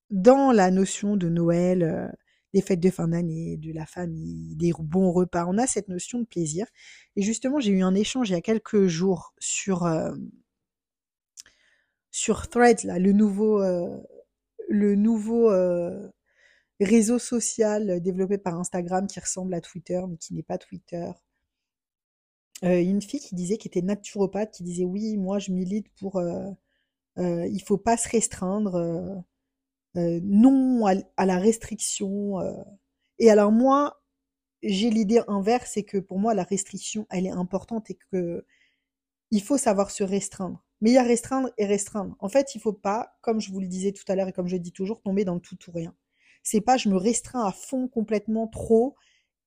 [0.09, 2.13] dans la notion de Noël,
[2.55, 5.45] des fêtes de fin d'année, de la famille, des bons repas.
[5.45, 6.65] On a cette notion de plaisir.
[7.17, 10.15] Et justement, j'ai eu un échange il y a quelques jours sur euh,
[12.11, 13.97] sur Threads, le nouveau euh,
[14.69, 16.07] le nouveau euh,
[16.79, 21.11] réseau social développé par Instagram qui ressemble à Twitter mais qui n'est pas Twitter.
[22.63, 26.21] une fille qui disait qui était naturopathe qui disait oui moi je milite pour
[27.17, 29.23] il faut pas se restreindre
[29.97, 32.39] euh, non à, la restriction.
[32.41, 32.63] Euh.
[33.19, 34.01] Et alors moi,
[34.63, 38.45] j'ai l'idée inverse, c'est que pour moi, la restriction, elle est importante et que
[39.31, 40.63] il faut savoir se restreindre.
[40.81, 42.15] Mais il y a restreindre et restreindre.
[42.19, 44.47] En fait, il faut pas, comme je vous le disais tout à l'heure et comme
[44.47, 45.95] je dis toujours, tomber dans le tout ou rien.
[46.43, 48.95] C'est pas je me restreins à fond complètement trop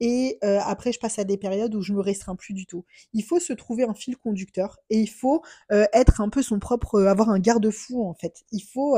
[0.01, 2.85] et euh, après je passe à des périodes où je me restreins plus du tout.
[3.13, 7.03] Il faut se trouver un fil conducteur et il faut être un peu son propre,
[7.03, 8.45] avoir un garde-fou en fait.
[8.53, 8.97] Il faut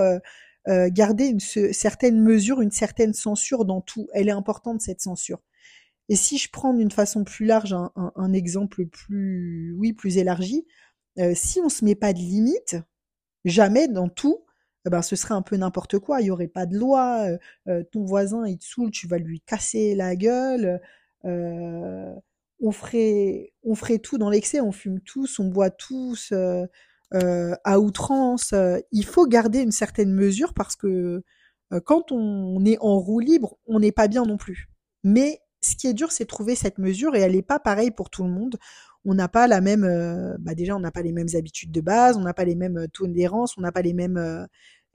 [0.69, 4.09] euh, garder une certaine mesure, une certaine censure dans tout.
[4.13, 5.41] Elle est importante cette censure.
[6.11, 10.67] Et si je prends d'une façon plus large un, exemple plus, oui, plus élargi,
[11.19, 12.77] euh, si on se met pas de limite,
[13.45, 14.45] jamais dans tout,
[14.87, 16.21] eh ben, ce serait un peu n'importe quoi.
[16.21, 17.27] Il n'y aurait pas de loi.
[17.93, 20.81] ton voisin, il te saoule, tu vas lui casser la gueule.
[21.25, 24.61] on ferait, on ferait tout dans l'excès.
[24.61, 26.33] On fume tous, on boit tous
[27.13, 28.55] à outrance.
[28.93, 31.23] il faut garder une certaine mesure parce que
[31.85, 34.69] quand on est en roue libre, on n'est pas bien non plus.
[35.05, 38.11] Mais ce qui est dur, c'est trouver cette mesure et elle n'est pas pareille pour
[38.11, 38.59] tout le monde.
[39.05, 41.81] On n'a pas la même, euh, bah déjà, on n'a pas les mêmes habitudes de
[41.81, 44.47] base, on n'a pas les mêmes euh, d'errance, on n'a pas les mêmes, euh,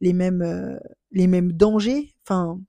[0.02, 0.80] les mêmes,
[1.12, 2.14] les mêmes dangers.
[2.24, 2.60] Enfin,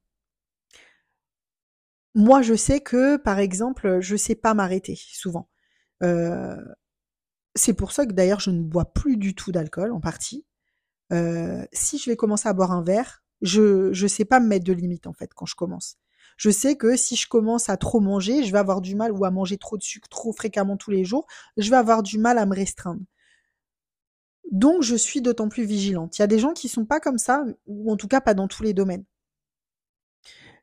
[2.15, 5.49] moi, je sais que, par exemple, je sais pas m'arrêter souvent.
[7.55, 10.45] c'est pour ça que d'ailleurs, je ne bois plus du tout d'alcool en partie.
[11.73, 14.73] si je vais commencer à boire un verre, je je sais pas me mettre de
[14.73, 15.99] limite en fait quand je commence
[16.37, 19.25] je sais que si je commence à trop manger, je vais avoir du mal ou
[19.25, 22.39] à manger trop de sucre trop fréquemment tous les jours, je vais avoir du mal
[22.39, 23.03] à me restreindre.
[24.51, 26.19] Donc je suis d'autant plus vigilante.
[26.19, 28.35] Il y a des gens qui sont pas comme ça, ou en tout cas pas
[28.35, 29.05] dans tous les domaines.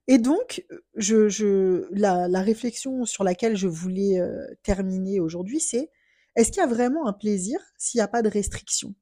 [0.07, 5.89] Et donc, la, réflexion sur laquelle je voulais euh, terminer aujourd'hui, c'est
[6.35, 8.95] est-ce qu'il y a vraiment un plaisir s'il n'y a pas de restriction?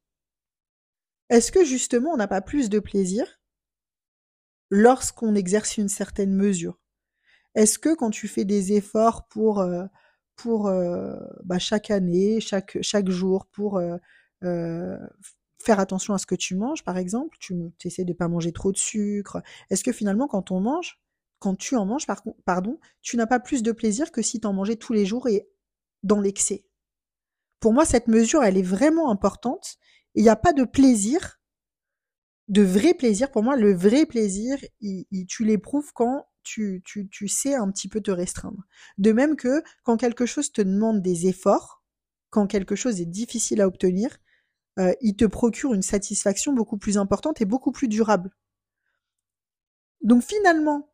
[1.30, 3.41] Est-ce que justement on n'a pas plus de plaisir
[4.72, 6.80] lorsqu'on exerce une certaine mesure
[7.54, 9.86] Est-ce que quand tu fais des efforts pour, euh,
[10.36, 14.98] pour euh, bah, chaque année, chaque, chaque jour, pour euh,
[15.60, 18.54] faire attention à ce que tu manges, par exemple, tu essaies de ne pas manger
[18.54, 21.00] trop de sucre, est-ce que finalement quand on mange,
[21.40, 22.06] quand tu en manges,
[22.46, 25.28] pardon, tu n'as pas plus de plaisir que si tu en mangeais tous les jours
[25.28, 25.50] et
[26.04, 26.66] dans l'excès?
[27.60, 29.78] Pour moi, cette mesure, elle est vraiment importante.
[30.16, 31.41] Il n'y a pas de plaisir
[32.52, 33.32] de vrai plaisir.
[33.32, 34.58] Pour moi, le vrai plaisir,
[35.28, 36.84] tu l'éprouves quand tu,
[37.28, 38.64] sais un petit peu te restreindre.
[38.98, 41.82] De même que quand quelque chose te demande des efforts,
[42.30, 44.18] quand quelque chose est difficile à obtenir,
[44.80, 48.32] euh, il te procure une satisfaction beaucoup plus importante et beaucoup plus durable.
[50.02, 50.94] Donc finalement,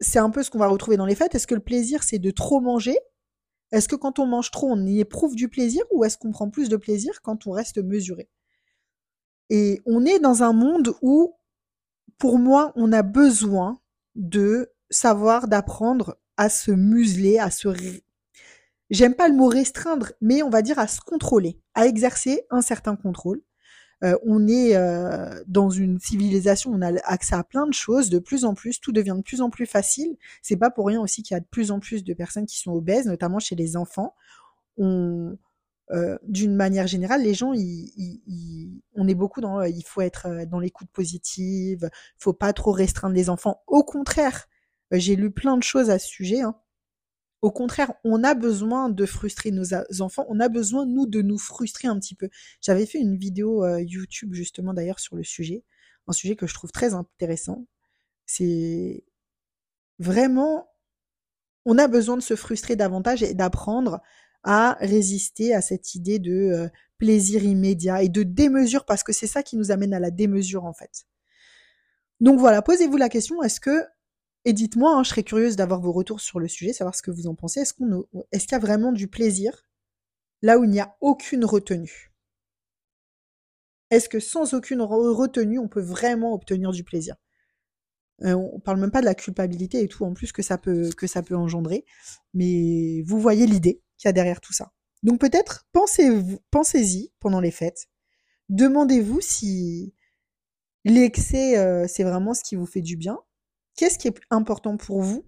[0.00, 1.34] c'est un peu ce qu'on va retrouver dans les fêtes.
[1.34, 2.96] Est-ce que le plaisir, c'est de trop manger?
[3.72, 5.82] Est-ce que quand on mange trop, on y éprouve du plaisir?
[5.90, 8.28] Ou est-ce qu'on prend plus de plaisir quand on reste mesuré?
[9.50, 11.34] Et on est dans un monde où,
[12.18, 13.80] pour moi, on a besoin
[14.14, 17.68] de savoir, d'apprendre à se museler, à se...
[18.90, 22.62] J'aime pas le mot restreindre, mais on va dire à se contrôler, à exercer un
[22.62, 23.42] certain contrôle.
[24.04, 28.18] Euh, on est euh, dans une civilisation, on a accès à plein de choses, de
[28.18, 30.16] plus en plus, tout devient de plus en plus facile.
[30.42, 32.58] C'est pas pour rien aussi qu'il y a de plus en plus de personnes qui
[32.58, 34.14] sont obèses, notamment chez les enfants.
[34.76, 35.38] On,
[35.92, 40.58] euh, d'une manière générale, les gens, on est beaucoup dans, il faut être euh, dans
[40.58, 43.62] l'écoute positive, il faut pas trop restreindre les enfants.
[43.68, 44.48] Au contraire,
[44.92, 46.40] euh, j'ai lu plein de choses à ce sujet.
[46.40, 46.56] Hein.
[47.40, 51.38] Au contraire, on a besoin de frustrer nos enfants, on a besoin, nous, de nous
[51.38, 52.30] frustrer un petit peu.
[52.60, 55.62] J'avais fait une vidéo YouTube, justement, d'ailleurs, sur le sujet,
[56.08, 57.66] un sujet que je trouve très intéressant.
[58.24, 59.04] C'est
[60.00, 60.68] vraiment,
[61.66, 64.00] on a besoin de se frustrer davantage et d'apprendre
[64.46, 69.26] à résister à cette idée de euh, plaisir immédiat et de démesure, parce que c'est
[69.26, 71.04] ça qui nous amène à la démesure en fait.
[72.20, 73.84] Donc voilà, posez-vous la question, est-ce que,
[74.44, 77.10] et dites-moi, hein, je serais curieuse d'avoir vos retours sur le sujet, savoir ce que
[77.10, 79.66] vous en pensez, est-ce qu'on, est-ce qu'il y a vraiment du plaisir
[80.42, 82.12] là où il n'y a aucune retenue?
[83.90, 87.16] Est-ce que sans aucune retenue, on peut vraiment obtenir du plaisir?
[88.22, 91.06] Euh, on parle même pas de la culpabilité et tout en plus que ça que
[91.06, 91.84] ça peut engendrer,
[92.32, 94.72] mais vous voyez l'idée qu'il y a derrière tout ça.
[95.02, 97.86] Donc peut-être pensez-y pendant les fêtes.
[98.48, 99.94] Demandez-vous si
[100.84, 103.18] l'excès euh, c'est vraiment ce qui vous fait du bien.
[103.76, 105.26] Qu'est-ce qui est important pour vous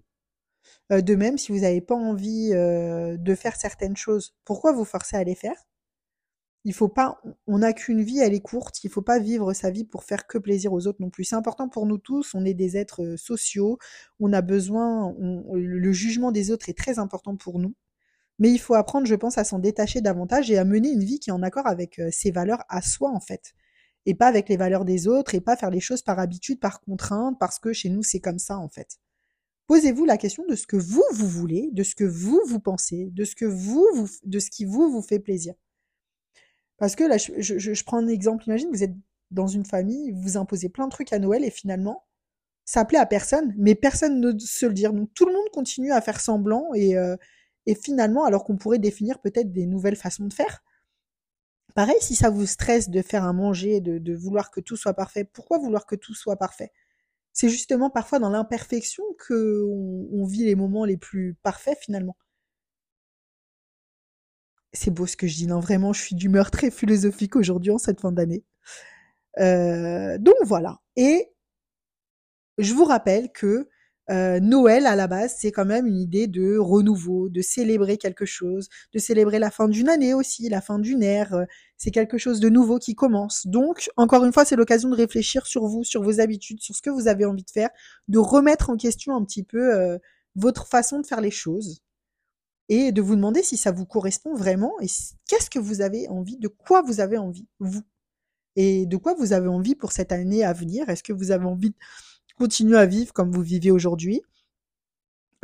[0.91, 4.85] euh, De même, si vous n'avez pas envie euh, de faire certaines choses, pourquoi vous
[4.85, 5.67] forcer à les faire?
[6.65, 8.83] Il faut pas, on n'a qu'une vie, elle est courte.
[8.83, 11.23] Il faut pas vivre sa vie pour faire que plaisir aux autres non plus.
[11.23, 12.33] C'est important pour nous tous.
[12.35, 13.77] On est des êtres sociaux.
[14.19, 15.15] On a besoin,
[15.53, 17.75] le jugement des autres est très important pour nous.
[18.39, 21.19] Mais il faut apprendre, je pense, à s'en détacher davantage et à mener une vie
[21.19, 23.53] qui est en accord avec euh, ses valeurs à soi, en fait.
[24.05, 26.79] Et pas avec les valeurs des autres et pas faire les choses par habitude, par
[26.81, 28.97] contrainte, parce que chez nous, c'est comme ça, en fait.
[29.67, 33.09] Posez-vous la question de ce que vous, vous voulez, de ce que vous, vous pensez,
[33.11, 35.53] de ce que vous, vous de ce qui vous, vous fait plaisir.
[36.77, 38.45] Parce que là, je, je prends un exemple.
[38.47, 38.95] Imagine, vous êtes
[39.31, 42.05] dans une famille, vous imposez plein de trucs à Noël et finalement,
[42.65, 44.93] ça plaît à personne, mais personne ne se le dire.
[44.93, 47.15] Donc tout le monde continue à faire semblant et, euh,
[47.69, 50.63] et finalement, alors qu'on pourrait définir peut-être des nouvelles façons de faire,
[51.75, 55.23] pareil, si ça vous stresse de faire un manger, de, vouloir que tout soit parfait,
[55.23, 56.71] pourquoi vouloir que tout soit parfait?
[57.31, 59.63] C'est justement parfois dans l'imperfection que
[60.11, 62.17] on, vit les moments les plus parfaits finalement.
[64.73, 67.77] C'est beau ce que je dis, non, vraiment, je suis d'humeur très philosophique aujourd'hui en
[67.77, 68.43] cette fin d'année.
[69.37, 70.79] Euh, donc voilà.
[70.95, 71.31] Et
[72.57, 73.69] je vous rappelle que
[74.09, 78.25] euh, Noël, à la base, c'est quand même une idée de renouveau, de célébrer quelque
[78.25, 81.33] chose, de célébrer la fin d'une année aussi, la fin d'une ère.
[81.33, 81.45] Euh,
[81.77, 83.45] c'est quelque chose de nouveau qui commence.
[83.45, 86.81] Donc, encore une fois, c'est l'occasion de réfléchir sur vous, sur vos habitudes, sur ce
[86.81, 87.69] que vous avez envie de faire,
[88.07, 89.97] de remettre en question un petit peu euh,
[90.35, 91.81] votre façon de faire les choses
[92.69, 94.87] et de vous demander si ça vous correspond vraiment et
[95.27, 97.81] qu'est-ce que vous avez envie, de quoi vous avez envie, vous.
[98.55, 101.45] Et de quoi vous avez envie pour cette année à venir Est-ce que vous avez
[101.45, 101.73] envie
[102.39, 104.23] continuer à vivre comme vous vivez aujourd'hui.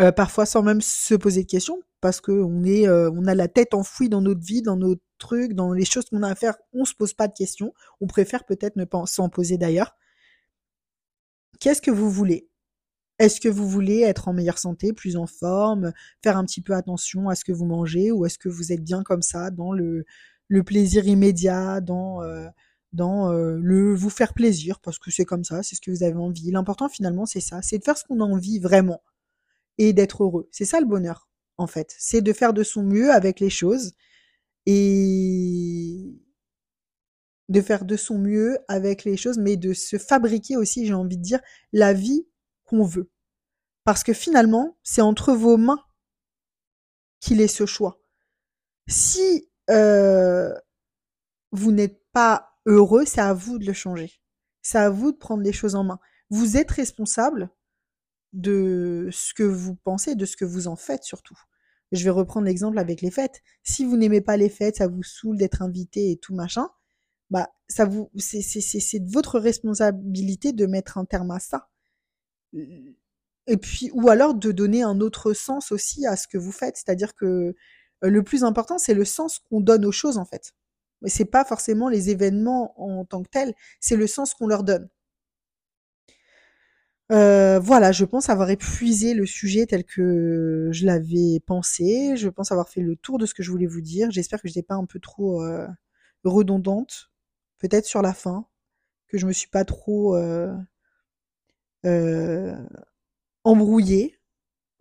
[0.02, 3.36] Euh, parfois sans même se poser de questions, parce que on est, euh, on a
[3.36, 6.36] la tête enfouie dans notre vie, dans nos trucs, dans les choses qu'on a à
[6.36, 7.74] faire, on se pose pas de questions.
[8.02, 9.96] On préfère peut-être ne pas s'en poser d'ailleurs.
[11.60, 12.50] Qu'est-ce que vous voulez?
[13.20, 16.74] Est-ce que vous voulez être en meilleure santé, plus en forme, faire un petit peu
[16.74, 19.72] attention à ce que vous mangez, ou est-ce que vous êtes bien comme ça, dans
[19.72, 20.04] le,
[20.50, 22.48] le plaisir immédiat, dans euh,
[22.96, 26.04] dans euh, le vous faire plaisir parce que c'est comme ça, c'est ce que vous
[26.04, 26.52] avez envie.
[26.52, 29.02] L'important finalement c'est ça, c'est de faire ce qu'on a envie vraiment
[29.78, 30.48] et d'être heureux.
[30.52, 33.94] C'est ça le bonheur en fait, c'est de faire de son mieux avec les choses
[34.66, 36.16] et
[37.50, 41.18] de faire de son mieux avec les choses, mais de se fabriquer aussi, j'ai envie
[41.18, 41.40] de dire,
[41.74, 42.28] la vie
[42.64, 43.12] qu'on veut.
[43.84, 45.84] Parce que finalement, c'est entre vos mains
[47.20, 48.02] qu'il est ce choix.
[48.88, 50.54] Si euh,
[51.52, 54.12] vous n'êtes pas heureux, c'est à vous de le changer.
[54.62, 56.00] C'est à vous de prendre les choses en main.
[56.30, 57.50] Vous êtes responsable
[58.34, 61.38] de ce que vous pensez, de ce que vous en faites surtout.
[61.92, 63.42] Je vais reprendre l'exemple avec les fêtes.
[63.64, 66.68] Si vous n'aimez pas les fêtes, ça vous saoule d'être invité et tout machin,
[67.30, 71.70] bah ça vous c'est votre responsabilité de mettre un terme à ça.
[73.48, 76.78] Et puis ou alors de donner un autre sens aussi à ce que vous faites,
[76.78, 77.56] c'est-à-dire que
[78.02, 80.54] le plus important c'est le sens qu'on donne aux choses en fait.
[81.02, 84.64] Mais c'est pas forcément les événements en tant que tels, c'est le sens qu'on leur
[84.64, 84.90] donne.
[87.12, 92.18] Euh, voilà, je pense avoir épuisé le sujet tel que je l'avais pensé.
[92.18, 94.10] Je pense avoir fait le tour de ce que je voulais vous dire.
[94.12, 95.68] J'espère que je n'étais pas un peu trop euh,
[96.24, 97.12] redondante,
[97.60, 98.48] peut-être sur la fin,
[99.08, 100.56] que je me suis pas trop euh,
[103.44, 104.20] embrouillée.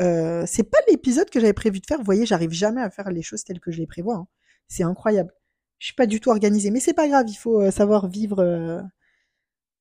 [0.00, 1.98] c'est pas l'épisode que j'avais prévu de faire.
[1.98, 4.16] Vous voyez, j'arrive jamais à faire les choses telles que je les prévois.
[4.16, 4.28] Hein.
[4.68, 5.34] C'est incroyable
[5.78, 8.40] je suis pas du tout organisée, mais c'est pas grave, il faut euh, savoir vivre
[8.40, 8.80] euh,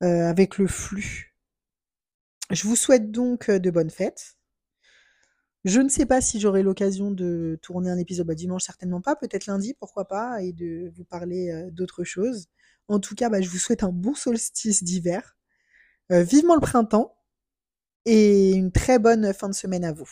[0.03, 1.35] euh, avec le flux.
[2.51, 4.37] Je vous souhaite donc de bonnes fêtes.
[5.65, 9.15] Je ne sais pas si j'aurai l'occasion de tourner un épisode bah, dimanche, certainement pas,
[9.15, 12.47] peut-être lundi, pourquoi pas, et de vous parler d'autres choses.
[12.89, 15.37] En tout cas, bah, je vous souhaite un bon solstice d'hiver,
[16.09, 17.15] vivement le printemps,
[18.05, 20.09] et une très bonne fin de semaine à vous.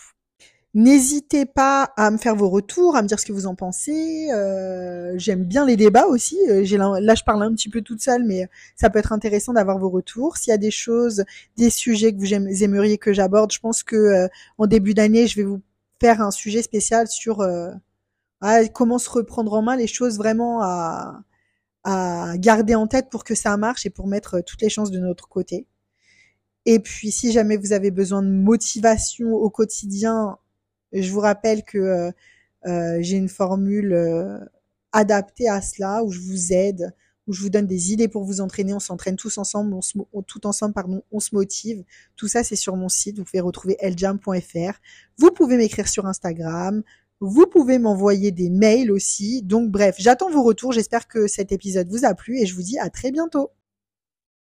[0.74, 4.30] N'hésitez pas à me faire vos retours, à me dire ce que vous en pensez.
[4.32, 6.38] Euh, J'aime bien les débats aussi.
[6.50, 6.64] Euh,
[7.02, 9.90] là, je parle un petit peu toute seule, mais ça peut être intéressant d'avoir vos
[9.90, 10.38] retours.
[10.38, 11.26] S'il y a des choses,
[11.58, 15.36] des sujets que vous aimeriez que j'aborde, je pense que euh, en début d'année, je
[15.36, 15.62] vais vous
[16.00, 17.72] faire un sujet spécial sur euh,
[18.74, 21.22] comment se reprendre en main, les choses vraiment à,
[21.84, 25.00] à garder en tête pour que ça marche et pour mettre toutes les chances de
[25.00, 25.68] notre côté.
[26.66, 30.38] Et puis, si jamais vous avez besoin de motivation au quotidien,
[30.94, 32.12] je vous rappelle que euh,
[32.68, 34.40] euh, j'ai une formule euh,
[34.92, 36.94] adaptée à cela où je vous aide,
[37.28, 38.74] où je vous donne des idées pour vous entraîner.
[38.74, 41.84] On s'entraîne tous ensemble, on se, tout ensemble, pardon, on se motive.
[42.16, 43.18] Tout ça, c'est sur mon site.
[43.18, 44.80] Vous pouvez retrouver eljam.fr.
[45.18, 46.84] Vous pouvez m'écrire sur Instagram.
[47.20, 49.44] Vous pouvez m'envoyer des mails aussi.
[49.44, 50.72] Donc bref, j'attends vos retours.
[50.72, 53.52] J'espère que cet épisode vous a plu et je vous dis à très bientôt.